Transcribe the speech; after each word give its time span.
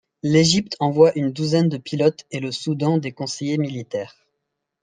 L’Égypte 0.23 0.75
envoie 0.79 1.11
une 1.15 1.31
douzaine 1.31 1.69
de 1.69 1.77
pilotes 1.77 2.25
et 2.31 2.39
le 2.39 2.51
Soudan 2.51 2.97
des 2.97 3.11
conseillers 3.11 3.59
militaires. 3.59 4.15